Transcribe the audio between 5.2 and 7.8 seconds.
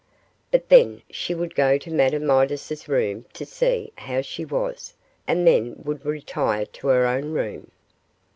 and then would retire to her own room.